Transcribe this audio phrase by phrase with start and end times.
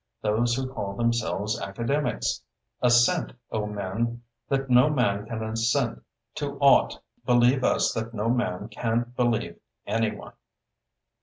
[0.23, 2.41] —those who call themselves Academics?
[2.81, 6.01] _Assent, O men, that no man can assent
[6.33, 10.33] to aught; believe us that no man can believe any one.